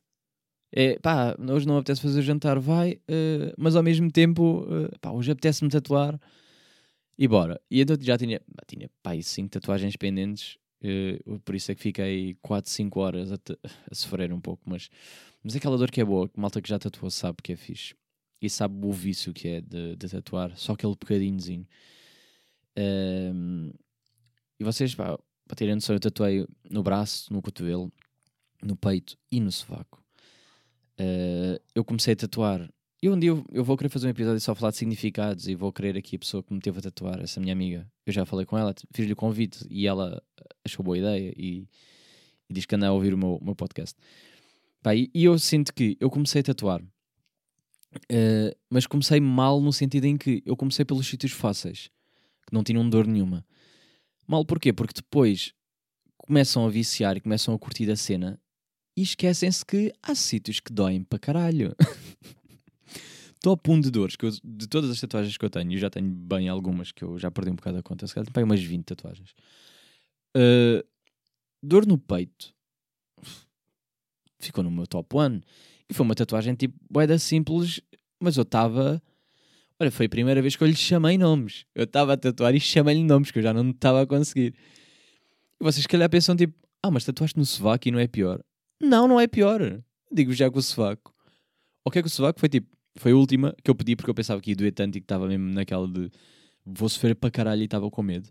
[0.71, 5.11] É, pá, hoje não apetece fazer jantar, vai, uh, mas ao mesmo tempo, uh, pá,
[5.11, 6.19] hoje apetece-me tatuar
[7.17, 7.59] e bora.
[7.71, 12.37] E então já tinha, tinha pá, cinco tatuagens pendentes, uh, por isso é que fiquei
[12.41, 13.35] 4, 5 horas a,
[13.89, 14.89] a, sofrer um pouco, mas,
[15.43, 17.95] mas aquela dor que é boa, que malta que já tatuou sabe que é fixe.
[18.39, 21.65] E sabe o vício que é de, de tatuar, só aquele bocadinhozinho.
[22.77, 23.71] Um,
[24.59, 27.91] e vocês, pá, para terem noção, eu tatuei no braço, no cotovelo,
[28.61, 30.03] no peito e no sovaco.
[30.99, 32.69] Uh, eu comecei a tatuar.
[33.01, 35.53] E um dia eu, eu, vou querer fazer um episódio só falar de significados e
[35.53, 37.87] vou querer aqui a pessoa que me teve a tatuar, essa minha amiga.
[38.05, 40.21] Eu já falei com ela, fiz-lhe o convite e ela
[40.65, 41.67] achou boa ideia e,
[42.49, 43.95] e diz que anda a ouvir o meu, meu podcast.
[44.81, 49.71] Pá, e, e, eu sinto que eu comecei a tatuar, uh, mas comecei mal no
[49.71, 51.91] sentido em que eu comecei pelos sítios fáceis,
[52.47, 53.45] que não tinham dor nenhuma.
[54.25, 54.73] Mal porquê?
[54.73, 55.53] Porque depois
[56.17, 58.39] começam a viciar e começam a curtir a cena
[58.95, 61.75] e esquecem-se que há sítios que doem para caralho.
[63.41, 65.91] Top 1 de dores, que eu, de todas as tatuagens que eu tenho, e já
[65.91, 68.61] tenho bem algumas que eu já perdi um bocado a conta, se calhar tenho umas
[68.61, 69.35] 20 tatuagens.
[70.35, 70.83] Uh,
[71.61, 72.57] dor no peito
[74.39, 75.41] ficou no meu top 1
[75.89, 77.81] e foi uma tatuagem tipo boeda simples,
[78.19, 79.01] mas eu estava.
[79.79, 81.65] Olha, foi a primeira vez que eu lhe chamei nomes.
[81.75, 84.55] Eu estava a tatuar e chamei-lhe nomes que eu já não estava a conseguir.
[85.59, 88.41] E vocês, se calhar, pensam tipo: Ah, mas tatuaste no sovaco e não é pior.
[88.81, 89.81] Não, não é pior.
[90.11, 91.13] Digo já com o sovaco.
[91.85, 92.75] O que é que o sovaco foi tipo?
[92.97, 95.05] Foi a última que eu pedi porque eu pensava que ia doer tanto e que
[95.05, 96.09] estava mesmo naquela de
[96.65, 98.29] vou sofrer para caralho e estava com medo.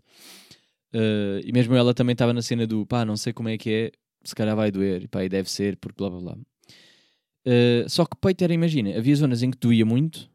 [0.93, 3.69] Uh, e mesmo ela também estava na cena do pá, não sei como é que
[3.69, 3.91] é,
[4.23, 6.37] se calhar vai doer, e pá, e deve ser, porque blá blá blá.
[7.45, 10.29] Uh, só que peito era, imagina, havia zonas em que doía muito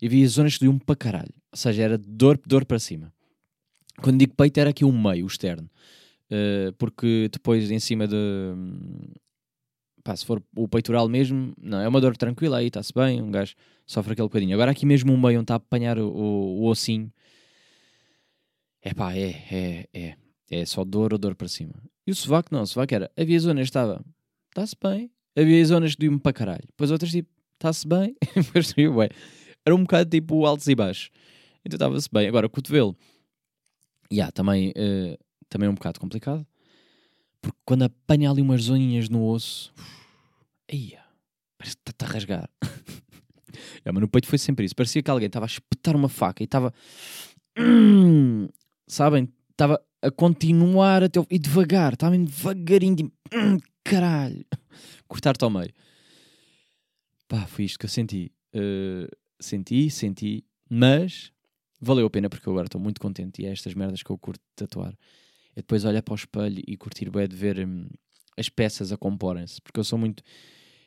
[0.00, 1.34] e havia zonas que doíam para caralho.
[1.52, 3.12] Ou seja, era dor, dor para cima.
[4.02, 5.70] Quando digo peito era aqui o meio, o externo.
[6.30, 8.16] Uh, porque depois em cima de.
[10.02, 13.30] Pá, se for o peitoral mesmo, não, é uma dor tranquila, aí está-se bem, um
[13.30, 13.54] gajo
[13.86, 14.54] sofre aquele bocadinho.
[14.54, 17.12] Agora aqui mesmo o meio onde está a apanhar o, o, o ossinho,
[18.82, 20.16] é pá, é, é,
[20.48, 21.74] é, só dor ou dor para cima.
[22.06, 24.04] E o sovaco não, o sovaco era, havia zonas que estava,
[24.48, 28.90] está-se bem, havia zonas que doíam para caralho, depois outras tipo, está-se bem, depois doía,
[28.92, 29.08] ué.
[29.66, 31.10] Era um bocado tipo altos e baixos.
[31.64, 32.28] Então estava-se bem.
[32.28, 32.96] Agora, o cotovelo,
[34.12, 36.46] yeah, também uh, também é um bocado complicado.
[37.40, 39.72] Porque quando apanha ali umas zoninhas no osso,
[40.70, 40.96] aí
[41.58, 42.50] parece que está a rasgar.
[43.84, 44.76] é, mas no peito foi sempre isso.
[44.76, 46.72] Parecia que alguém estava a espetar uma faca e estava.
[47.58, 48.48] Hum,
[48.86, 49.28] sabem?
[49.50, 51.20] Estava a continuar até.
[51.30, 52.96] E devagar, estava devagarinho.
[52.96, 54.44] Tipo, hum, caralho.
[55.08, 55.72] Cortar-te ao meio.
[57.28, 58.30] Pá, foi isto que eu senti.
[58.54, 59.08] Uh,
[59.40, 61.32] senti, senti, mas
[61.80, 64.18] valeu a pena porque eu agora estou muito contente e é estas merdas que eu
[64.18, 64.96] curto tatuar
[65.56, 67.88] é depois olhar para o espelho e curtir bem de ver hum,
[68.36, 69.60] as peças a comporem-se.
[69.62, 70.22] Porque eu sou muito.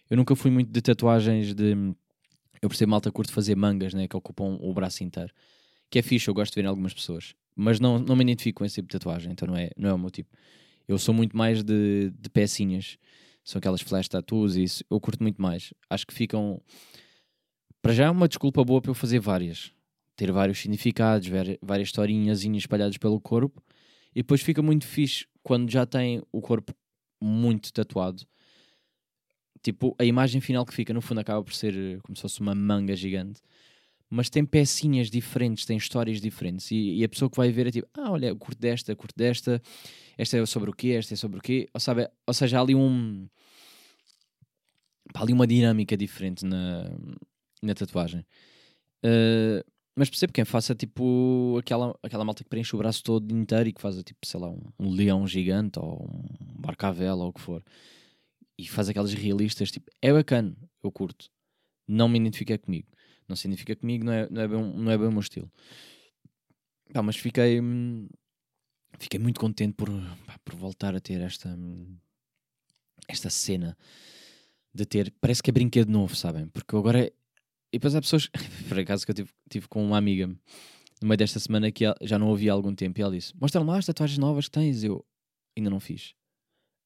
[0.10, 1.74] Eu nunca fui muito de tatuagens de.
[1.74, 1.96] Hum,
[2.62, 5.34] eu percebo malta curto fazer mangas, né, que ocupam o braço inteiro.
[5.90, 7.34] Que é fixe, eu gosto de ver em algumas pessoas.
[7.56, 9.94] Mas não, não me identifico com esse tipo de tatuagem, então não é, não é
[9.94, 10.30] o meu tipo.
[10.88, 12.98] Eu sou muito mais de, de pecinhas.
[13.44, 14.84] São aquelas flash tattoos e isso.
[14.90, 15.74] Eu curto muito mais.
[15.90, 16.62] Acho que ficam.
[17.82, 19.72] Para já é uma desculpa boa para eu fazer várias.
[20.16, 21.30] Ter vários significados,
[21.62, 23.64] várias historinhas espalhadas pelo corpo
[24.14, 26.74] e depois fica muito fixe quando já tem o corpo
[27.22, 28.26] muito tatuado.
[29.62, 32.40] Tipo, a imagem final que fica no fundo acaba por ser eh, como se fosse
[32.40, 33.42] uma manga gigante.
[34.10, 36.72] Mas tem pecinhas diferentes, tem histórias diferentes.
[36.72, 39.62] E, e a pessoa que vai ver é tipo, ah, olha, curto desta, curto desta.
[40.18, 40.90] Esta é sobre o quê?
[40.90, 41.70] Esta é sobre o quê?
[41.74, 43.28] Ou, sabe, ou seja, há ali um...
[45.14, 46.90] Há ali uma dinâmica diferente na,
[47.62, 48.26] na tatuagem.
[49.04, 49.64] Uh,
[49.96, 53.74] mas percebo quem faça tipo aquela, aquela malta que preenche o braço todo inteiro e
[53.74, 57.42] que faz tipo, sei lá, um, um leão gigante ou um barcavela ou o que
[57.42, 57.62] for.
[58.58, 61.30] E faz aquelas realistas, tipo, é bacana, eu curto.
[61.88, 62.88] Não me identifica comigo.
[63.28, 65.52] Não se identifica comigo, não é, não é, bem, não é bem o meu estilo.
[66.94, 67.60] Pá, mas fiquei.
[68.98, 69.90] Fiquei muito contente por,
[70.26, 71.58] pá, por voltar a ter esta.
[73.08, 73.78] Esta cena
[74.74, 75.14] de ter.
[75.20, 76.48] Parece que é brinquedo novo, sabem?
[76.48, 77.12] Porque agora
[77.72, 78.30] e depois há pessoas,
[78.68, 80.28] por acaso que eu tive, tive com uma amiga
[81.02, 83.78] no meio desta semana que já não há algum tempo e ela disse: Mostra-me lá
[83.78, 84.84] as tatuagens novas que tens.
[84.84, 85.06] Eu
[85.58, 86.14] ainda não fiz.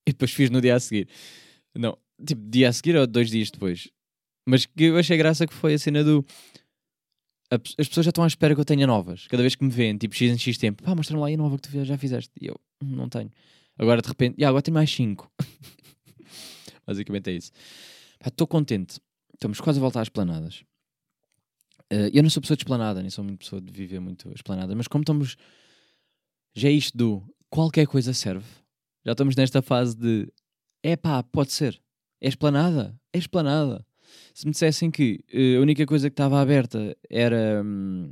[0.07, 1.07] E depois fiz no dia a seguir.
[1.75, 3.89] Não, tipo, dia a seguir ou dois dias depois.
[4.45, 6.25] Mas que eu achei graça que foi a cena do.
[7.49, 9.27] As pessoas já estão à espera que eu tenha novas.
[9.27, 11.55] Cada vez que me veem, tipo, X em X tempo, pá, mostra-me lá a nova
[11.57, 12.31] que tu já fizeste.
[12.41, 13.31] E eu, não tenho.
[13.77, 15.31] Agora de repente, e agora tenho mais 5.
[16.85, 17.51] Basicamente é isso.
[18.25, 18.99] Estou contente.
[19.33, 20.63] Estamos quase a voltar às planadas.
[21.93, 24.73] Uh, eu não sou pessoa de esplanada, nem sou muito pessoa de viver muito esplanada,
[24.75, 25.35] mas como estamos.
[26.55, 28.45] Já é isto do qualquer coisa serve.
[29.05, 30.27] Já estamos nesta fase de
[30.81, 31.79] é pá, pode ser.
[32.19, 32.99] É esplanada?
[33.11, 33.85] É esplanada.
[34.33, 38.11] Se me dissessem que uh, a única coisa que estava aberta era, hum,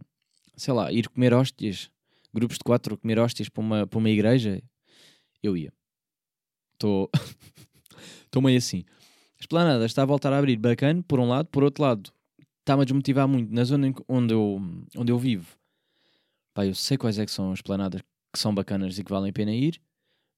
[0.56, 1.89] sei lá, ir comer hóstias,
[2.32, 4.62] grupos de quatro comer hóstias para uma, para uma igreja,
[5.41, 5.74] eu ia.
[6.74, 7.10] Estou.
[8.26, 8.84] Estou meio assim.
[9.39, 12.13] Esplanada está a voltar a abrir bacana, por um lado, por outro lado,
[12.62, 14.62] está-me a desmotivar muito na zona onde eu,
[14.95, 15.58] onde eu vivo.
[16.54, 18.02] Pá, eu sei quais é que são as planadas
[18.34, 19.82] que são bacanas e que valem a pena ir,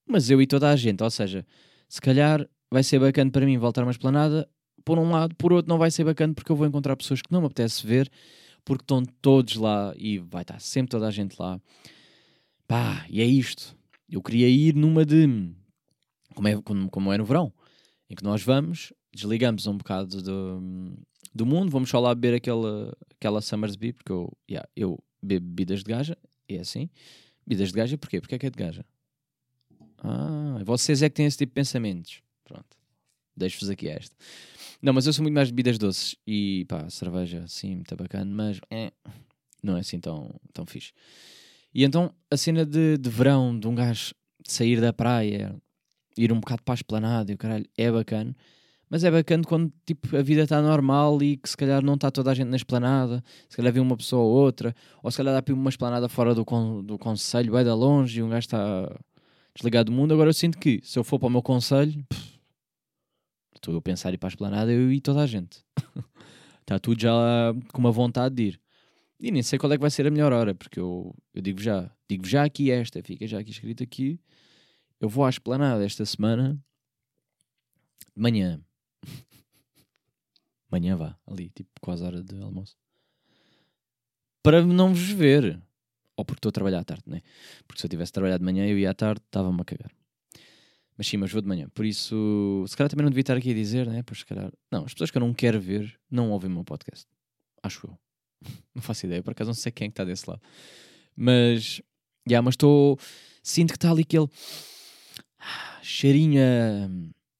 [0.07, 1.45] mas eu e toda a gente, ou seja,
[1.87, 4.49] se calhar vai ser bacana para mim voltar a uma esplanada
[4.83, 7.31] por um lado, por outro não vai ser bacana porque eu vou encontrar pessoas que
[7.31, 8.09] não me apetece ver,
[8.65, 11.59] porque estão todos lá e vai estar sempre toda a gente lá.
[12.67, 13.75] Pá, e é isto.
[14.09, 15.51] Eu queria ir numa de.
[16.33, 17.53] Como é, como, como é no verão,
[18.09, 20.97] em que nós vamos, desligamos um bocado do,
[21.33, 25.79] do mundo, vamos só lá beber aquela, aquela Summersby, porque eu, yeah, eu bebo bebidas
[25.79, 26.17] de gaja,
[26.47, 26.89] é assim.
[27.45, 28.21] Bebidas de gaja, porquê?
[28.21, 28.85] Porque é que é de gaja?
[29.97, 32.21] Ah, vocês é que têm esse tipo de pensamentos.
[32.43, 32.77] Pronto,
[33.35, 34.15] deixo-vos aqui esta.
[34.81, 38.29] Não, mas eu sou muito mais de bebidas doces e pá, cerveja, sim, muito bacana,
[38.29, 38.91] mas é,
[39.63, 40.91] não é assim tão, tão fixe.
[41.73, 44.13] E então a cena de, de verão, de um gajo
[44.45, 45.55] sair da praia,
[46.17, 48.35] ir um bocado para a esplanada e o caralho, é bacana.
[48.93, 52.11] Mas é bacana quando tipo, a vida está normal e que se calhar não está
[52.11, 55.33] toda a gente na esplanada, se calhar vê uma pessoa ou outra, ou se calhar
[55.33, 58.45] dá para uma esplanada fora do, con do conselho, vai da longe e um gajo
[58.45, 58.95] está
[59.55, 60.13] desligado do mundo.
[60.13, 62.05] Agora eu sinto que se eu for para o meu conselho,
[63.55, 65.65] estou a pensar ir para a esplanada, eu e toda a gente.
[66.61, 67.11] está tudo já
[67.73, 68.61] com uma vontade de ir.
[69.19, 71.59] E nem sei qual é que vai ser a melhor hora, porque eu, eu digo
[71.59, 74.19] já, digo já aqui esta, fica já aqui escrito aqui.
[75.01, 76.63] Eu vou à esplanada esta semana
[78.15, 78.61] de manhã.
[80.71, 82.75] manhã vá, ali, tipo quase hora de almoço.
[84.41, 85.61] Para não vos ver.
[86.15, 87.21] Ou porque estou a trabalhar à tarde, né?
[87.67, 89.91] Porque se eu tivesse trabalhado de manhã, eu ia à tarde, estava-me a cagar.
[90.97, 91.67] Mas sim, mas vou de manhã.
[91.69, 94.03] Por isso, se calhar também não devia estar aqui a dizer, né?
[94.03, 94.51] Pois se calhar.
[94.71, 97.07] Não, as pessoas que eu não quero ver não ouvem o meu podcast.
[97.63, 97.97] Acho eu.
[98.75, 100.41] não faço ideia, por acaso não sei quem é que está desse lado.
[101.15, 101.83] Mas, já,
[102.29, 102.99] yeah, mas estou.
[103.41, 104.27] Sinto que está ali aquele.
[105.81, 106.85] cheirinho a,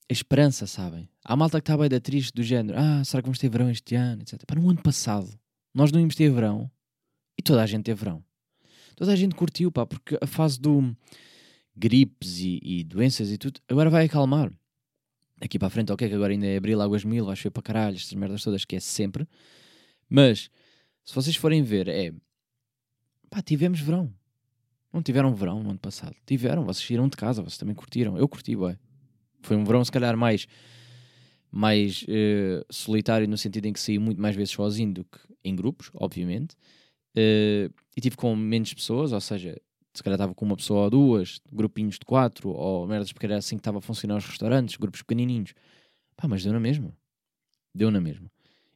[0.10, 1.08] a esperança, sabem?
[1.26, 2.78] Há malta que está bem da triste, do género.
[2.78, 4.22] Ah, será que vamos ter verão este ano?
[4.22, 4.44] Etc.
[4.46, 5.30] Para no ano passado,
[5.74, 6.70] nós não íamos ter verão
[7.38, 8.24] e toda a gente teve verão.
[8.96, 10.96] Toda a gente curtiu, pá, porque a fase do
[11.76, 14.52] gripes e, e doenças e tudo agora vai acalmar.
[15.42, 17.64] Aqui para a frente, ok, que agora ainda é abril, águas mil, vai chover para
[17.64, 19.28] caralho, estas merdas todas que é sempre.
[20.10, 20.50] Mas
[21.04, 22.14] se vocês forem ver, é
[23.30, 24.14] pá, tivemos verão.
[24.92, 26.16] Não tiveram verão no ano passado.
[26.26, 28.16] Tiveram, vocês saíram de casa, vocês também curtiram.
[28.18, 28.78] Eu curti, ué.
[29.42, 30.48] Foi um verão, se calhar, mais,
[31.54, 35.56] mais uh, solitário, no sentido em que saí muito mais vezes sozinho do que em
[35.56, 36.56] grupos, obviamente.
[37.16, 39.56] Uh, e tive com menos pessoas, ou seja,
[39.94, 43.38] se calhar estava com uma pessoa ou duas, grupinhos de quatro, ou merdas, porque era
[43.38, 45.54] assim que estava a funcionar os restaurantes, grupos pequenininhos.
[46.18, 46.92] Pá, mas deu na mesma.
[47.76, 48.32] Deu na mesma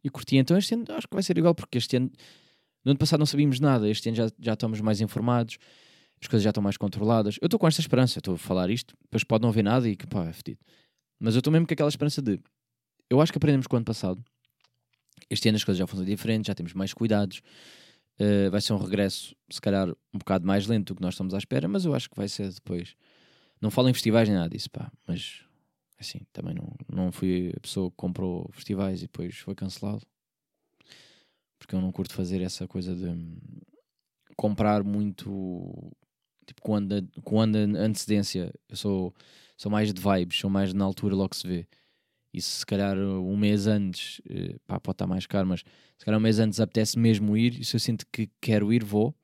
[0.07, 0.37] e curti.
[0.37, 2.11] Então este ano acho que vai ser igual, porque este ano,
[2.83, 5.57] no ano passado não sabíamos nada, este ano já, já estamos mais informados,
[6.21, 7.37] as coisas já estão mais controladas.
[7.41, 9.95] Eu estou com esta esperança, estou a falar isto, depois pode não haver nada e
[9.95, 10.59] que pá, é fedido.
[11.19, 12.39] Mas eu estou mesmo com aquela esperança de.
[13.09, 14.23] Eu acho que aprendemos com o ano passado.
[15.29, 17.41] Este ano as coisas já funcionam diferentes, já temos mais cuidados.
[18.19, 21.33] Uh, vai ser um regresso, se calhar, um bocado mais lento do que nós estamos
[21.33, 22.95] à espera, mas eu acho que vai ser depois.
[23.61, 25.47] Não falo em festivais nem nada disso, pá, mas
[25.99, 30.05] Assim, também não, não fui a pessoa que comprou festivais e depois foi cancelado.
[31.57, 33.07] Porque eu não curto fazer essa coisa de
[34.35, 35.91] comprar muito
[36.45, 38.53] tipo com, anda antecedência.
[38.69, 39.15] Eu sou,
[39.57, 41.67] sou mais de vibes, sou mais na altura logo se vê.
[42.33, 45.61] E se calhar um mês antes, eh, pá, pode estar mais caro, mas
[45.97, 48.83] se calhar um mês antes apetece mesmo ir, e se eu sinto que quero ir,
[48.83, 49.15] vou.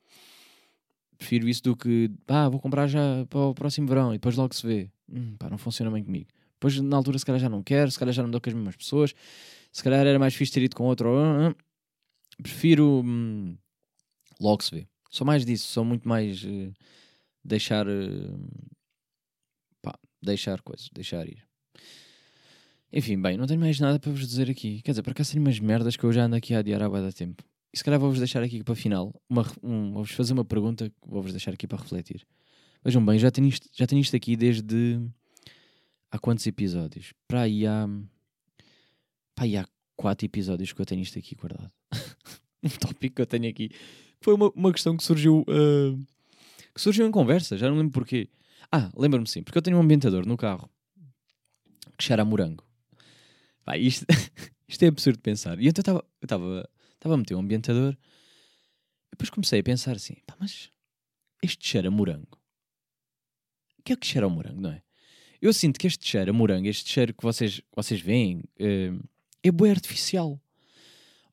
[1.18, 4.54] Prefiro isso do que, pá, vou comprar já para o próximo verão e depois logo
[4.56, 4.92] se vê.
[5.12, 6.28] Hum, pá, não funciona bem comigo.
[6.54, 8.54] Depois, na altura, se calhar já não quero, se calhar já não dou com as
[8.56, 9.14] mesmas pessoas,
[9.72, 11.10] se calhar era mais fixe ter ido com outro.
[11.10, 11.56] Uh, uh.
[12.42, 13.02] Prefiro.
[13.04, 13.58] Hum,
[14.40, 14.88] logo se vê.
[15.10, 16.44] Sou mais disso, sou muito mais.
[16.44, 16.74] Uh,
[17.44, 17.86] deixar.
[19.82, 21.44] pá, deixar coisas, deixar ir.
[22.96, 24.80] Enfim, bem, não tenho mais nada para vos dizer aqui.
[24.84, 26.88] Quer dizer, para cá tenho umas merdas que eu já ando aqui a adiar há
[26.88, 27.44] da tempo.
[27.74, 29.20] E se calhar vou-vos deixar aqui para o final.
[29.28, 32.24] Uma, um, vou-vos fazer uma pergunta que vou-vos deixar aqui para refletir.
[32.86, 35.02] Vejam bem, já tenho isto, já tenho isto aqui desde
[36.12, 37.14] há quantos episódios?
[37.28, 37.90] Para aí há.
[39.34, 41.72] Para aí há quatro episódios que eu tenho isto aqui guardado.
[42.62, 43.72] um tópico que eu tenho aqui.
[44.22, 45.44] Foi uma, uma questão que surgiu.
[45.50, 45.98] Uh,
[46.76, 48.30] que surgiu em conversa, já não lembro porquê.
[48.72, 50.70] Ah, lembro-me sim, porque eu tenho um ambientador no carro
[51.98, 52.64] que cheira a morango.
[53.64, 54.06] Pá, isto,
[54.68, 55.60] isto é absurdo pensar.
[55.60, 56.66] E então eu estava
[57.04, 57.98] a meter um ambientador.
[59.12, 60.70] Depois comecei a pensar assim: pá, mas
[61.42, 62.40] este cheiro a morango.
[63.80, 64.82] O que é que cheira a morango, não é?
[65.42, 69.10] Eu sinto que este cheiro a morango, este cheiro que vocês, vocês veem, uh,
[69.44, 70.40] é bué artificial.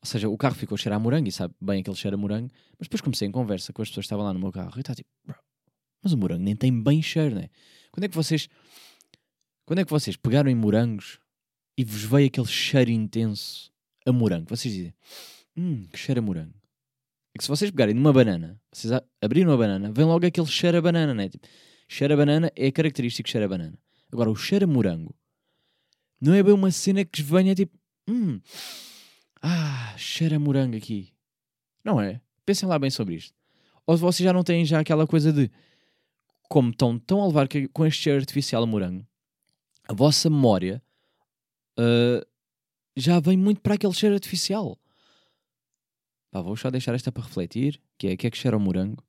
[0.01, 2.19] Ou seja, o carro ficou a cheirar a morango e sabe bem aquele cheiro a
[2.19, 4.73] morango, mas depois comecei em conversa com as pessoas que estavam lá no meu carro
[4.75, 5.37] e está tipo, bro,
[6.03, 7.49] mas o morango nem tem bem cheiro, né?
[7.89, 8.49] Quando é que vocês,
[9.65, 11.20] quando é que vocês pegaram em morangos
[11.81, 13.71] e vos veio aquele cheiro intenso
[14.05, 14.47] a morango?
[14.47, 14.93] Vocês dizem,
[15.57, 16.53] hum, que cheiro a morango.
[17.33, 20.77] É que se vocês pegarem numa banana, vocês abrirem uma banana, vem logo aquele cheiro
[20.77, 21.27] a banana, né?
[21.27, 21.47] Tipo,
[21.87, 23.79] cheiro a banana é característico cheiro a banana.
[24.11, 25.15] Agora, o cheiro a morango
[26.19, 27.75] não é bem uma cena que venha tipo.
[28.07, 28.39] Hum,
[29.41, 31.11] ah, cheira a morango aqui.
[31.83, 32.21] Não é?
[32.45, 33.33] Pensem lá bem sobre isto.
[33.87, 35.49] Ou vocês já não têm já aquela coisa de
[36.47, 39.03] como estão tão a levar com este cheiro artificial a morango,
[39.87, 40.83] a vossa memória
[41.79, 42.25] uh,
[42.95, 44.77] já vem muito para aquele cheiro artificial.
[46.31, 49.03] Pá, vou só deixar esta para refletir, que é que é que cheira o morango.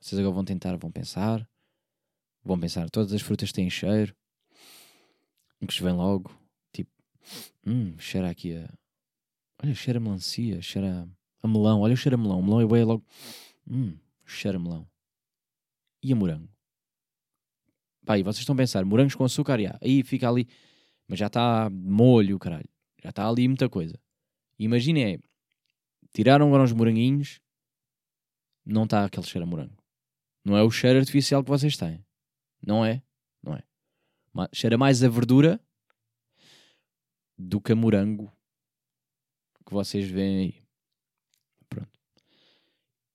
[0.00, 1.48] Vocês agora vão tentar, vão pensar.
[2.44, 4.14] Vão pensar, todas as frutas têm cheiro.
[5.66, 6.30] Que se vem logo,
[6.72, 6.90] tipo,
[7.64, 8.68] hum, cheira aqui a...
[9.62, 11.08] Olha, cheira a melancia, cheira
[11.40, 11.80] a melão.
[11.82, 12.40] Olha o cheiro a melão.
[12.40, 13.04] O melão eu veio logo,
[13.66, 14.86] hum, cheira a melão.
[16.02, 16.48] E a morango?
[18.04, 19.78] Pá, e vocês estão a pensar, morangos com açúcar, já.
[19.80, 20.48] aí fica ali,
[21.12, 22.66] mas já está molho, caralho.
[23.02, 24.00] Já está ali muita coisa.
[24.58, 25.18] Imaginem, é,
[26.10, 27.38] tiraram agora os moranguinhos,
[28.64, 29.76] não está aquele cheiro a morango.
[30.42, 32.02] Não é o cheiro artificial que vocês têm.
[32.66, 33.02] Não é?
[33.42, 33.62] Não é.
[34.32, 35.60] Ma- Cheira mais a verdura
[37.36, 38.32] do que a morango
[39.66, 40.62] que vocês veem aí.
[41.68, 42.00] Pronto.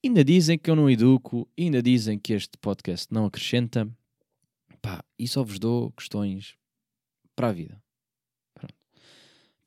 [0.05, 3.89] Ainda dizem que eu não educo, ainda dizem que este podcast não acrescenta.
[4.83, 6.55] Pá, e só vos dou questões
[7.35, 7.81] para a vida.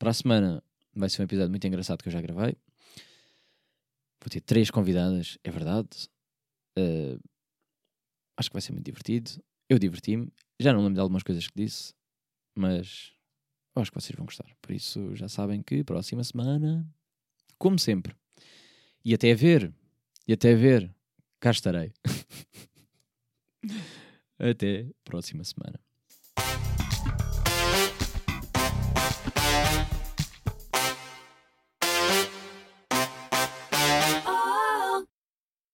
[0.01, 0.63] Para a semana
[0.95, 2.57] vai ser um episódio muito engraçado que eu já gravei.
[4.19, 6.09] Vou ter três convidadas, é verdade.
[6.75, 7.21] Uh,
[8.35, 9.29] acho que vai ser muito divertido.
[9.69, 10.33] Eu diverti-me.
[10.59, 11.93] Já não lembro de algumas coisas que disse,
[12.55, 13.13] mas
[13.75, 14.51] acho que vocês vão gostar.
[14.59, 16.83] Por isso já sabem que próxima semana,
[17.59, 18.15] como sempre,
[19.05, 19.71] e até ver,
[20.27, 20.91] e até ver,
[21.39, 21.93] cá estarei.
[24.39, 25.79] até próxima semana.